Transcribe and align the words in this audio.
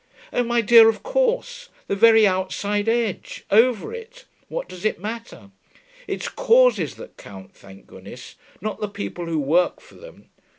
'Oh, 0.33 0.41
my 0.41 0.61
dear, 0.61 0.89
of 0.89 1.03
course. 1.03 1.69
The 1.85 1.95
very 1.95 2.25
outside 2.25 2.89
edge: 2.89 3.45
over 3.51 3.93
it. 3.93 4.25
What 4.47 4.67
does 4.67 4.83
it 4.83 4.99
matter? 4.99 5.51
It's 6.07 6.27
causes 6.27 6.95
that 6.95 7.17
count, 7.17 7.53
thank 7.53 7.85
goodness, 7.85 8.33
not 8.61 8.79
the 8.81 8.89
people 8.89 9.27
who 9.27 9.37
work 9.37 9.79
for 9.79 9.93
them. 9.93 10.29